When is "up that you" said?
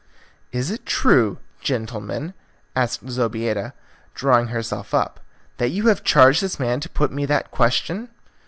4.95-5.89